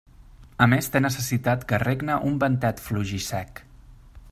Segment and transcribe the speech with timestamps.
[0.65, 3.63] A més té necessitat que regne un ventet fluix i sec.